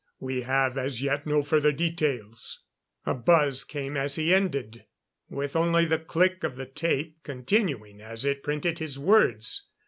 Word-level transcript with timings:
We 0.19 0.41
have 0.41 0.79
as 0.79 1.03
yet 1.03 1.27
no 1.27 1.43
further 1.43 1.71
details...."_ 1.71 2.57
A 3.05 3.13
buzz 3.13 3.63
came 3.63 3.95
as 3.95 4.15
he 4.15 4.33
ended, 4.33 4.85
with 5.29 5.55
only 5.55 5.85
the 5.85 5.99
click 5.99 6.43
of 6.43 6.55
the 6.55 6.65
tape 6.65 7.19
continuing 7.21 8.01
as 8.01 8.25
it 8.25 8.41
printed 8.41 8.79
his 8.79 8.97
words. 8.97 9.69